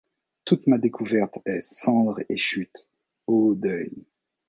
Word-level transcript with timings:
Toute 0.45 0.65
ma 0.65 0.79
découverte 0.79 1.37
est, 1.45 1.61
cendre 1.61 2.21
et 2.27 2.35
chute. 2.35 2.87
Ô 3.27 3.53
deuil! 3.53 4.07